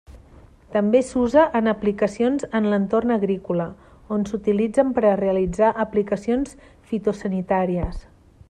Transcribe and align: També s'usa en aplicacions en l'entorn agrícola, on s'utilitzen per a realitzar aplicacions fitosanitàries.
També 0.75 1.01
s'usa 1.09 1.41
en 1.59 1.71
aplicacions 1.73 2.47
en 2.59 2.69
l'entorn 2.71 3.15
agrícola, 3.17 3.67
on 4.17 4.25
s'utilitzen 4.31 4.97
per 4.97 5.05
a 5.11 5.15
realitzar 5.23 5.71
aplicacions 5.87 6.57
fitosanitàries. 6.93 8.07